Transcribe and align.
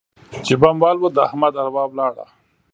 چې 0.45 0.53
بم 0.61 0.75
والوت؛ 0.83 1.11
د 1.15 1.19
احمد 1.27 1.53
اروا 1.63 1.83
ولاړه. 1.87 2.25